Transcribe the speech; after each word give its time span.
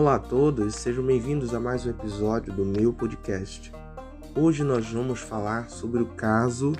Olá 0.00 0.14
a 0.14 0.18
todos, 0.18 0.76
sejam 0.76 1.04
bem-vindos 1.04 1.52
a 1.52 1.60
mais 1.60 1.84
um 1.84 1.90
episódio 1.90 2.50
do 2.54 2.64
meu 2.64 2.90
podcast. 2.90 3.70
Hoje 4.34 4.64
nós 4.64 4.90
vamos 4.90 5.20
falar 5.20 5.68
sobre 5.68 6.02
o 6.02 6.06
caso 6.06 6.72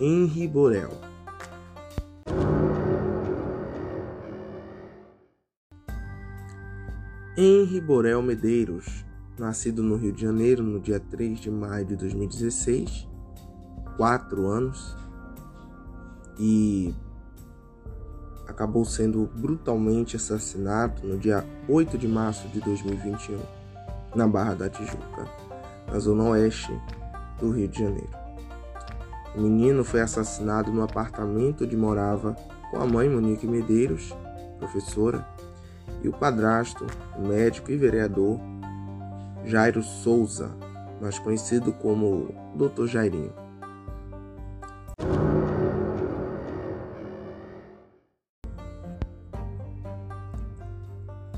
Henri 0.00 0.48
Borel. 0.48 0.90
Henri 7.36 7.80
Borel 7.80 8.20
Medeiros, 8.20 9.04
nascido 9.38 9.80
no 9.80 9.94
Rio 9.94 10.10
de 10.10 10.22
Janeiro 10.22 10.64
no 10.64 10.80
dia 10.80 10.98
3 10.98 11.38
de 11.38 11.52
maio 11.52 11.86
de 11.86 11.94
2016, 11.94 13.08
4 13.96 14.44
anos, 14.44 14.96
e 16.36 16.92
acabou 18.56 18.86
sendo 18.86 19.30
brutalmente 19.34 20.16
assassinado 20.16 21.06
no 21.06 21.18
dia 21.18 21.44
8 21.68 21.98
de 21.98 22.08
março 22.08 22.48
de 22.48 22.58
2021, 22.60 23.38
na 24.14 24.26
Barra 24.26 24.54
da 24.54 24.70
Tijuca, 24.70 25.28
na 25.92 25.98
zona 25.98 26.24
oeste 26.24 26.72
do 27.38 27.50
Rio 27.50 27.68
de 27.68 27.80
Janeiro. 27.80 28.08
O 29.34 29.42
menino 29.42 29.84
foi 29.84 30.00
assassinado 30.00 30.72
no 30.72 30.82
apartamento 30.82 31.64
onde 31.64 31.76
morava 31.76 32.34
com 32.70 32.78
a 32.78 32.86
mãe 32.86 33.10
Monique 33.10 33.46
Medeiros, 33.46 34.16
professora, 34.58 35.28
e 36.02 36.08
o 36.08 36.12
padrasto, 36.12 36.86
o 37.18 37.28
médico 37.28 37.70
e 37.70 37.76
vereador 37.76 38.40
Jairo 39.44 39.82
Souza, 39.82 40.50
mais 40.98 41.18
conhecido 41.18 41.74
como 41.74 42.34
Dr. 42.54 42.86
Jairinho. 42.86 43.45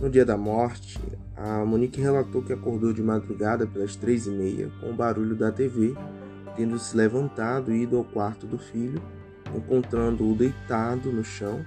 No 0.01 0.09
dia 0.09 0.25
da 0.25 0.37
morte, 0.37 0.97
a 1.37 1.65
Monique 1.65 2.01
relatou 2.01 2.41
que 2.41 2.53
acordou 2.53 2.93
de 2.93 3.03
madrugada 3.03 3.67
pelas 3.67 3.97
três 3.97 4.29
e 4.29 4.31
meia 4.31 4.71
com 4.81 4.91
o 4.91 4.95
barulho 4.95 5.35
da 5.35 5.51
TV, 5.51 5.93
tendo 6.55 6.79
se 6.79 6.97
levantado 6.97 7.73
e 7.73 7.83
ido 7.83 7.97
ao 7.97 8.05
quarto 8.05 8.47
do 8.47 8.57
filho, 8.57 9.03
encontrando-o 9.53 10.37
deitado 10.37 11.11
no 11.11 11.25
chão, 11.25 11.67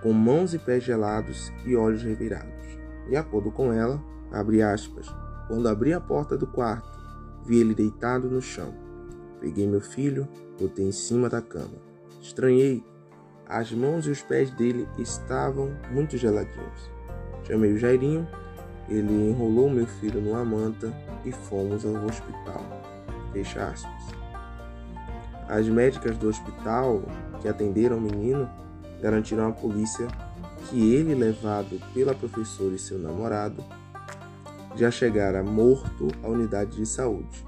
com 0.00 0.12
mãos 0.12 0.54
e 0.54 0.58
pés 0.58 0.84
gelados 0.84 1.52
e 1.66 1.74
olhos 1.74 2.04
revirados. 2.04 2.78
De 3.08 3.16
acordo 3.16 3.50
com 3.50 3.72
ela, 3.72 4.00
aspas, 4.72 5.08
quando 5.48 5.68
abri 5.68 5.92
a 5.92 6.00
porta 6.00 6.38
do 6.38 6.46
quarto, 6.46 6.96
vi 7.44 7.58
ele 7.58 7.74
deitado 7.74 8.30
no 8.30 8.40
chão. 8.40 8.72
Peguei 9.40 9.66
meu 9.66 9.80
filho, 9.80 10.28
botei 10.60 10.86
em 10.86 10.92
cima 10.92 11.28
da 11.28 11.42
cama. 11.42 11.74
Estranhei. 12.22 12.84
As 13.48 13.72
mãos 13.72 14.06
e 14.06 14.10
os 14.10 14.22
pés 14.22 14.52
dele 14.52 14.86
estavam 14.96 15.72
muito 15.90 16.16
geladinhos. 16.16 16.99
Chamei 17.50 17.72
o 17.72 17.78
Jairinho, 17.78 18.28
ele 18.88 19.12
enrolou 19.12 19.68
meu 19.68 19.84
filho 19.84 20.20
numa 20.20 20.44
manta 20.44 20.94
e 21.24 21.32
fomos 21.32 21.84
ao 21.84 22.04
hospital. 22.04 22.64
Fecha 23.32 23.64
aspas. 23.64 24.04
As 25.48 25.66
médicas 25.66 26.16
do 26.16 26.28
hospital 26.28 27.02
que 27.42 27.48
atenderam 27.48 27.96
o 27.96 28.00
menino 28.00 28.48
garantiram 29.02 29.48
à 29.48 29.50
polícia 29.50 30.06
que 30.68 30.94
ele, 30.94 31.12
levado 31.12 31.80
pela 31.92 32.14
professora 32.14 32.76
e 32.76 32.78
seu 32.78 33.00
namorado, 33.00 33.64
já 34.76 34.88
chegara 34.88 35.42
morto 35.42 36.06
à 36.22 36.28
unidade 36.28 36.76
de 36.76 36.86
saúde. 36.86 37.44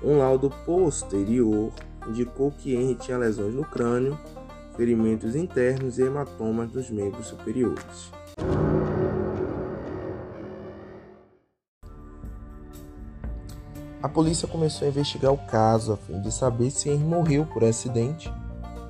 Um 0.00 0.18
laudo 0.18 0.48
posterior 0.64 1.72
indicou 2.06 2.52
que 2.52 2.76
Henry 2.76 2.94
tinha 2.94 3.18
lesões 3.18 3.52
no 3.52 3.64
crânio, 3.64 4.16
ferimentos 4.76 5.34
internos 5.34 5.98
e 5.98 6.02
hematomas 6.02 6.70
dos 6.70 6.88
membros 6.88 7.26
superiores. 7.26 8.12
A 14.08 14.10
polícia 14.10 14.48
começou 14.48 14.86
a 14.86 14.90
investigar 14.90 15.30
o 15.30 15.36
caso 15.36 15.92
a 15.92 15.96
fim 15.98 16.18
de 16.22 16.32
saber 16.32 16.70
se 16.70 16.88
Henry 16.88 17.04
morreu 17.04 17.44
por 17.44 17.62
acidente 17.62 18.32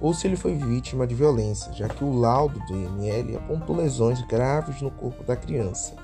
ou 0.00 0.14
se 0.14 0.28
ele 0.28 0.36
foi 0.36 0.54
vítima 0.54 1.08
de 1.08 1.14
violência, 1.16 1.72
já 1.72 1.88
que 1.88 2.04
o 2.04 2.16
laudo 2.16 2.60
do 2.66 2.72
IML 2.72 3.36
apontou 3.36 3.74
lesões 3.74 4.22
graves 4.28 4.80
no 4.80 4.92
corpo 4.92 5.24
da 5.24 5.34
criança. 5.34 5.96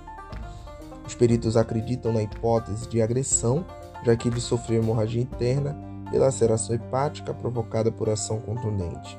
Os 1.07 1.15
peritos 1.15 1.57
acreditam 1.57 2.13
na 2.13 2.25
hipótese 2.25 2.89
de 2.89 3.01
agressão, 3.01 3.65
já 4.05 4.17
que 4.17 4.27
ele 4.27 4.41
sofreu 4.41 4.83
hemorragia 4.83 5.23
interna 5.23 5.79
e 6.13 6.19
laceração 6.19 6.75
hepática 6.75 7.33
provocada 7.33 7.93
por 7.93 8.09
ação 8.09 8.41
contundente. 8.41 9.17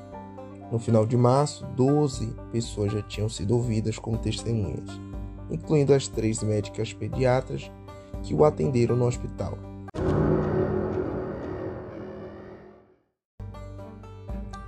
No 0.70 0.78
final 0.78 1.06
de 1.06 1.16
março, 1.16 1.64
12 1.74 2.36
pessoas 2.52 2.92
já 2.92 3.00
tinham 3.00 3.30
sido 3.30 3.52
ouvidas 3.52 3.98
como 3.98 4.18
testemunhas, 4.18 4.90
incluindo 5.50 5.94
as 5.94 6.06
três 6.06 6.42
médicas 6.42 6.92
pediatras 6.92 7.70
que 8.22 8.34
o 8.34 8.44
atenderam 8.44 8.94
no 8.94 9.06
hospital. 9.06 9.56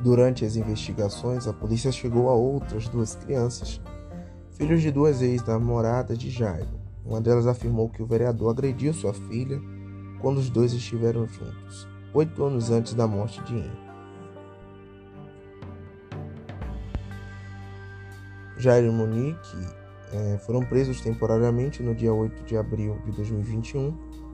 Durante 0.08 0.42
as 0.42 0.56
investigações, 0.56 1.46
a 1.46 1.52
polícia 1.52 1.92
chegou 1.92 2.30
a 2.30 2.34
outras 2.34 2.88
duas 2.88 3.14
crianças, 3.14 3.78
filhos 4.52 4.80
de 4.80 4.91
duas 4.91 5.20
ex-namoradas 5.20 6.16
de 6.16 6.30
Jairo. 6.30 6.80
Uma 7.04 7.20
delas 7.20 7.46
afirmou 7.46 7.91
que 7.91 8.02
o 8.02 8.06
vereador 8.06 8.48
agrediu 8.52 8.94
sua 8.94 9.12
filha 9.12 9.60
quando 10.18 10.38
os 10.38 10.48
dois 10.48 10.72
estiveram 10.72 11.28
juntos, 11.28 11.86
oito 12.14 12.42
anos 12.42 12.70
antes 12.70 12.94
da 12.94 13.06
morte 13.06 13.42
de 13.42 13.54
Henry. 13.54 13.78
Jairo 18.56 18.86
e 18.86 18.91
Monique 18.91 19.58
é, 20.10 20.38
foram 20.38 20.60
presos 20.60 21.02
temporariamente 21.02 21.82
no 21.82 21.94
dia 21.94 22.14
8 22.14 22.44
de 22.44 22.56
abril 22.56 22.97
de 23.04 23.12
2021 23.12 23.92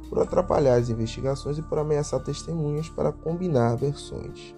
por 0.09 0.21
atrapalhar 0.21 0.77
as 0.77 0.89
investigações 0.89 1.59
e 1.59 1.63
por 1.63 1.81
ameaçar 1.81 2.23
testemunhas 2.23 2.89
para 2.89 3.11
combinar 3.11 3.75
versões. 3.75 4.55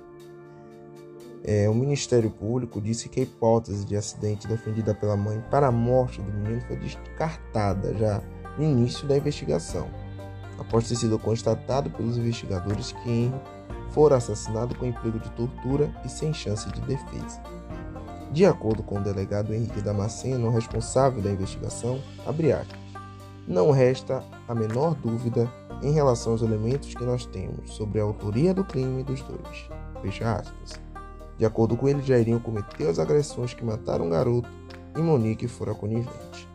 É, 1.49 1.69
o 1.69 1.75
Ministério 1.75 2.29
Público 2.29 2.81
disse 2.81 3.09
que 3.09 3.21
a 3.21 3.23
hipótese 3.23 3.87
de 3.87 3.95
acidente 3.95 4.49
defendida 4.49 4.93
pela 4.93 5.17
mãe 5.17 5.41
para 5.49 5.69
a 5.69 5.73
morte 5.73 6.21
do 6.21 6.33
menino 6.33 6.61
foi 6.63 6.77
descartada 6.77 7.95
já 7.95 8.21
no 8.59 8.65
início 8.65 9.07
da 9.07 9.17
investigação, 9.17 9.89
após 10.59 10.89
ter 10.89 10.97
sido 10.97 11.21
constatado 11.21 11.89
pelos 11.91 12.19
investigadores 12.19 12.91
que 12.91 13.09
Henry 13.09 13.41
fora 13.91 14.17
assassinado 14.17 14.75
com 14.75 14.87
emprego 14.87 15.21
de 15.21 15.31
tortura 15.31 15.89
e 16.05 16.09
sem 16.09 16.35
chance 16.35 16.69
de 16.73 16.81
defesa. 16.81 17.41
De 18.33 18.45
acordo 18.45 18.83
com 18.83 18.99
o 18.99 19.03
delegado 19.03 19.55
Henrique 19.55 19.81
Damasceno, 19.81 20.51
responsável 20.51 21.23
da 21.23 21.31
investigação, 21.31 22.01
aspas, 22.27 22.67
não 23.47 23.71
resta 23.71 24.25
a 24.49 24.55
menor 24.55 24.97
dúvida 24.97 25.49
em 25.81 25.93
relação 25.93 26.33
aos 26.33 26.43
elementos 26.43 26.93
que 26.93 27.05
nós 27.05 27.25
temos 27.25 27.71
sobre 27.75 28.01
a 28.01 28.03
autoria 28.03 28.53
do 28.53 28.65
crime 28.65 29.05
dos 29.05 29.23
dois. 29.23 29.69
Fecha 30.03 30.35
aspas. 30.35 30.86
De 31.39 31.45
acordo 31.45 31.77
com 31.77 31.87
ele, 31.89 32.03
Jairinho 32.03 32.41
cometeu 32.41 32.89
as 32.89 32.99
agressões 32.99 33.53
que 33.53 33.65
mataram 33.65 34.07
o 34.07 34.11
garoto 34.11 34.49
e 34.97 35.01
Monique 35.01 35.47
fora 35.47 35.75
conivente. 35.75 36.49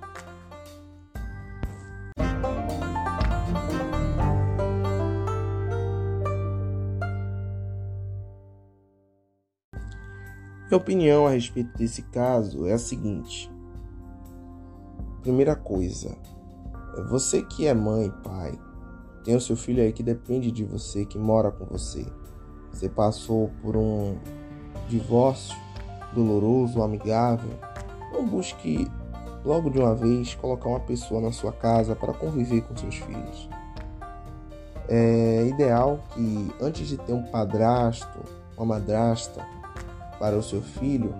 Minha 10.67 10.79
opinião 10.79 11.27
a 11.27 11.31
respeito 11.31 11.77
desse 11.77 12.01
caso 12.03 12.65
é 12.65 12.71
a 12.71 12.77
seguinte. 12.77 13.51
Primeira 15.21 15.53
coisa, 15.53 16.17
você 17.09 17.43
que 17.43 17.67
é 17.67 17.73
mãe, 17.73 18.09
pai, 18.23 18.57
tem 19.23 19.35
o 19.35 19.41
seu 19.41 19.55
filho 19.55 19.83
aí 19.83 19.91
que 19.91 20.01
depende 20.01 20.49
de 20.49 20.63
você, 20.63 21.05
que 21.05 21.19
mora 21.19 21.51
com 21.51 21.65
você. 21.65 22.05
Você 22.71 22.87
passou 22.87 23.51
por 23.61 23.75
um 23.75 24.17
divórcio 24.91 25.55
doloroso, 26.13 26.83
amigável, 26.83 27.51
não 28.11 28.27
busque 28.27 28.89
logo 29.45 29.69
de 29.69 29.79
uma 29.79 29.95
vez 29.95 30.35
colocar 30.35 30.69
uma 30.69 30.79
pessoa 30.81 31.21
na 31.21 31.31
sua 31.31 31.51
casa 31.51 31.95
para 31.95 32.13
conviver 32.13 32.61
com 32.61 32.75
seus 32.75 32.97
filhos. 32.97 33.49
É 34.89 35.47
ideal 35.47 35.99
que 36.13 36.51
antes 36.61 36.87
de 36.87 36.97
ter 36.97 37.13
um 37.13 37.23
padrasto, 37.23 38.19
uma 38.57 38.65
madrasta 38.65 39.41
para 40.19 40.35
o 40.37 40.43
seu 40.43 40.61
filho, 40.61 41.15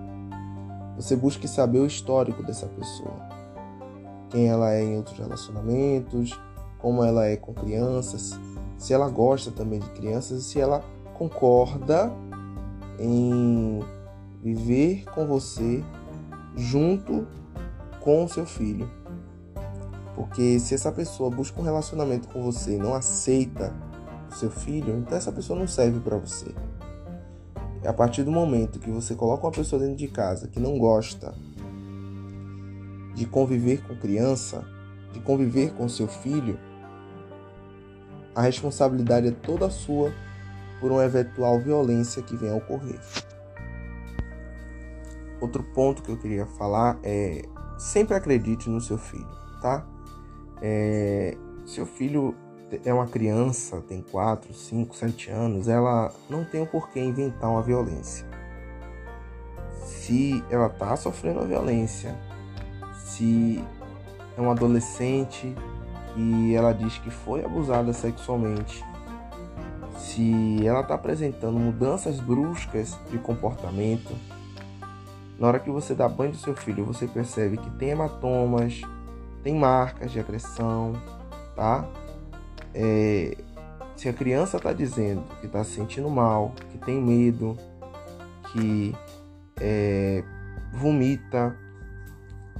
você 0.94 1.16
busque 1.16 1.48
saber 1.48 1.78
o 1.78 1.86
histórico 1.86 2.42
dessa 2.42 2.66
pessoa. 2.66 3.16
Quem 4.28 4.48
ela 4.48 4.72
é 4.72 4.82
em 4.82 4.96
outros 4.96 5.18
relacionamentos, 5.18 6.38
como 6.78 7.02
ela 7.02 7.26
é 7.26 7.36
com 7.36 7.54
crianças, 7.54 8.38
se 8.76 8.92
ela 8.92 9.08
gosta 9.08 9.50
também 9.50 9.80
de 9.80 9.88
crianças 9.90 10.42
e 10.42 10.44
se 10.44 10.60
ela 10.60 10.84
concorda 11.14 12.12
em 12.98 13.80
viver 14.42 15.04
com 15.14 15.26
você 15.26 15.82
junto 16.56 17.26
com 18.00 18.24
o 18.24 18.28
seu 18.28 18.44
filho. 18.44 18.90
Porque 20.14 20.58
se 20.58 20.74
essa 20.74 20.92
pessoa 20.92 21.30
busca 21.30 21.60
um 21.60 21.64
relacionamento 21.64 22.28
com 22.28 22.42
você 22.42 22.76
e 22.76 22.78
não 22.78 22.94
aceita 22.94 23.72
o 24.30 24.34
seu 24.34 24.50
filho, 24.50 24.98
então 24.98 25.16
essa 25.16 25.32
pessoa 25.32 25.58
não 25.58 25.66
serve 25.66 26.00
para 26.00 26.16
você. 26.16 26.54
É 27.82 27.88
a 27.88 27.92
partir 27.92 28.22
do 28.22 28.30
momento 28.30 28.78
que 28.78 28.90
você 28.90 29.14
coloca 29.14 29.46
uma 29.46 29.52
pessoa 29.52 29.80
dentro 29.80 29.96
de 29.96 30.08
casa 30.08 30.48
que 30.48 30.60
não 30.60 30.78
gosta 30.78 31.34
de 33.14 33.26
conviver 33.26 33.82
com 33.86 33.96
criança, 33.96 34.64
de 35.12 35.20
conviver 35.20 35.72
com 35.72 35.88
seu 35.88 36.06
filho, 36.06 36.58
a 38.34 38.42
responsabilidade 38.42 39.28
é 39.28 39.30
toda 39.30 39.68
sua 39.68 40.12
por 40.82 40.90
uma 40.90 41.04
eventual 41.04 41.60
violência 41.60 42.20
que 42.22 42.36
venha 42.36 42.52
a 42.52 42.56
ocorrer. 42.56 42.98
Outro 45.40 45.62
ponto 45.62 46.02
que 46.02 46.10
eu 46.10 46.16
queria 46.18 46.44
falar 46.44 46.98
é 47.04 47.44
sempre 47.78 48.16
acredite 48.16 48.68
no 48.68 48.80
seu 48.80 48.98
filho, 48.98 49.28
tá? 49.62 49.86
É, 50.60 51.36
seu 51.64 51.86
filho 51.86 52.34
é 52.84 52.92
uma 52.92 53.06
criança, 53.06 53.80
tem 53.82 54.02
4, 54.02 54.52
5, 54.52 54.96
7 54.96 55.30
anos, 55.30 55.68
ela 55.68 56.12
não 56.28 56.44
tem 56.44 56.62
o 56.62 56.66
porquê 56.66 57.00
inventar 57.00 57.48
uma 57.48 57.62
violência. 57.62 58.26
Se 59.84 60.44
ela 60.50 60.66
está 60.66 60.96
sofrendo 60.96 61.40
a 61.40 61.44
violência, 61.44 62.18
se 63.04 63.62
é 64.36 64.40
um 64.40 64.50
adolescente 64.50 65.54
e 66.16 66.54
ela 66.54 66.72
diz 66.72 66.98
que 66.98 67.10
foi 67.10 67.44
abusada 67.44 67.92
sexualmente, 67.92 68.84
se 70.12 70.66
ela 70.66 70.80
está 70.80 70.94
apresentando 70.94 71.58
mudanças 71.58 72.20
bruscas 72.20 72.98
de 73.10 73.16
comportamento, 73.16 74.14
na 75.38 75.48
hora 75.48 75.58
que 75.58 75.70
você 75.70 75.94
dá 75.94 76.06
banho 76.06 76.32
do 76.32 76.36
seu 76.36 76.54
filho, 76.54 76.84
você 76.84 77.06
percebe 77.06 77.56
que 77.56 77.70
tem 77.70 77.90
hematomas, 77.90 78.82
tem 79.42 79.54
marcas 79.54 80.12
de 80.12 80.20
agressão, 80.20 80.92
tá? 81.56 81.88
É, 82.74 83.36
se 83.96 84.06
a 84.08 84.12
criança 84.12 84.58
está 84.58 84.72
dizendo 84.72 85.22
que 85.40 85.46
está 85.46 85.64
se 85.64 85.72
sentindo 85.72 86.10
mal, 86.10 86.52
que 86.70 86.78
tem 86.78 87.00
medo, 87.00 87.56
que 88.52 88.94
é, 89.58 90.22
vomita, 90.74 91.56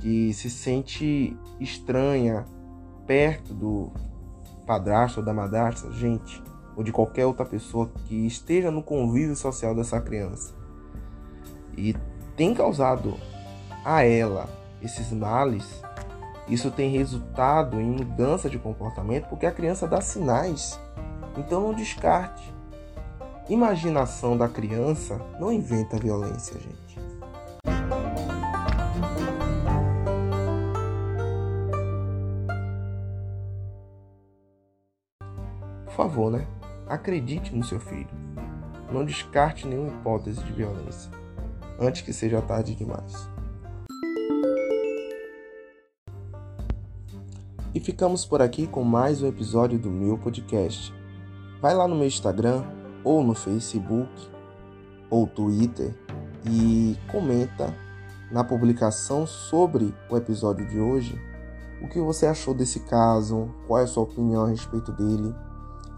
que 0.00 0.32
se 0.32 0.48
sente 0.48 1.36
estranha 1.60 2.46
perto 3.06 3.52
do 3.52 3.92
padrasto 4.66 5.20
ou 5.20 5.26
da 5.26 5.34
madrasta, 5.34 5.92
gente, 5.92 6.42
ou 6.76 6.82
de 6.82 6.92
qualquer 6.92 7.26
outra 7.26 7.44
pessoa 7.44 7.90
que 8.06 8.26
esteja 8.26 8.70
no 8.70 8.82
convívio 8.82 9.36
social 9.36 9.74
dessa 9.74 10.00
criança 10.00 10.62
e 11.76 11.94
tem 12.36 12.54
causado 12.54 13.16
a 13.84 14.04
ela 14.04 14.48
esses 14.80 15.12
males, 15.12 15.82
isso 16.48 16.70
tem 16.70 16.90
resultado 16.90 17.80
em 17.80 17.90
mudança 17.90 18.48
de 18.48 18.58
comportamento 18.58 19.28
porque 19.28 19.46
a 19.46 19.52
criança 19.52 19.86
dá 19.86 20.00
sinais. 20.00 20.78
Então 21.36 21.60
não 21.60 21.74
descarte. 21.74 22.52
Imaginação 23.48 24.36
da 24.36 24.48
criança 24.48 25.20
não 25.40 25.52
inventa 25.52 25.96
violência, 25.96 26.58
gente. 26.60 27.00
Por 35.86 35.94
favor, 35.94 36.30
né? 36.30 36.46
Acredite 36.92 37.56
no 37.56 37.64
seu 37.64 37.80
filho. 37.80 38.10
Não 38.92 39.02
descarte 39.02 39.66
nenhuma 39.66 39.88
hipótese 39.88 40.44
de 40.44 40.52
violência 40.52 41.10
antes 41.80 42.02
que 42.02 42.12
seja 42.12 42.42
tarde 42.42 42.74
demais. 42.74 43.30
E 47.74 47.80
ficamos 47.80 48.26
por 48.26 48.42
aqui 48.42 48.66
com 48.66 48.84
mais 48.84 49.22
um 49.22 49.26
episódio 49.26 49.78
do 49.78 49.88
meu 49.88 50.18
podcast. 50.18 50.94
Vai 51.62 51.74
lá 51.74 51.88
no 51.88 51.96
meu 51.96 52.06
Instagram, 52.06 52.62
ou 53.02 53.24
no 53.24 53.34
Facebook, 53.34 54.12
ou 55.08 55.26
Twitter 55.26 55.94
e 56.44 56.94
comenta 57.10 57.74
na 58.30 58.44
publicação 58.44 59.26
sobre 59.26 59.94
o 60.10 60.16
episódio 60.18 60.68
de 60.68 60.78
hoje 60.78 61.18
o 61.80 61.88
que 61.88 61.98
você 62.02 62.26
achou 62.26 62.52
desse 62.52 62.80
caso, 62.80 63.48
qual 63.66 63.80
é 63.80 63.84
a 63.84 63.86
sua 63.86 64.02
opinião 64.02 64.44
a 64.44 64.48
respeito 64.50 64.92
dele. 64.92 65.34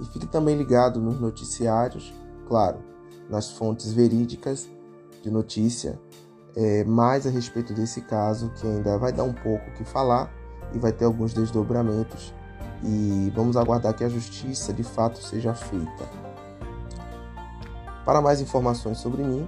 E 0.01 0.05
fique 0.07 0.27
também 0.27 0.57
ligado 0.57 1.01
nos 1.01 1.21
noticiários, 1.21 2.13
claro, 2.49 2.79
nas 3.29 3.51
fontes 3.51 3.93
verídicas 3.93 4.69
de 5.23 5.31
notícia, 5.31 5.99
é, 6.57 6.85
mais 6.85 7.27
a 7.27 7.31
respeito 7.31 7.73
desse 7.73 8.01
caso, 8.03 8.51
que 8.57 8.67
ainda 8.67 8.99
vai 8.99 9.13
dar 9.13 9.25
um 9.25 9.33
pouco 9.33 9.69
o 9.71 9.73
que 9.75 9.85
falar 9.85 10.31
e 10.73 10.79
vai 10.79 10.93
ter 10.93 11.05
alguns 11.05 11.33
desdobramentos 11.33 12.33
e 12.83 13.33
vamos 13.35 13.57
aguardar 13.57 13.95
que 13.95 14.05
a 14.05 14.09
justiça 14.09 14.73
de 14.73 14.83
fato 14.83 15.23
seja 15.23 15.55
feita. 15.55 16.09
Para 18.05 18.21
mais 18.21 18.41
informações 18.41 18.99
sobre 18.99 19.23
mim, 19.23 19.47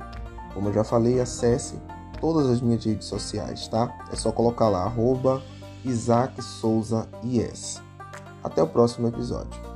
como 0.54 0.68
eu 0.68 0.72
já 0.72 0.82
falei, 0.82 1.20
acesse 1.20 1.78
todas 2.18 2.48
as 2.48 2.62
minhas 2.62 2.82
redes 2.82 3.06
sociais, 3.06 3.68
tá? 3.68 3.92
É 4.10 4.16
só 4.16 4.32
colocar 4.32 4.70
lá, 4.70 4.84
arroba 4.84 5.42
Isaac 5.84 6.42
Souza 6.42 7.06
IS. 7.22 7.82
Até 8.42 8.62
o 8.62 8.66
próximo 8.66 9.08
episódio. 9.08 9.75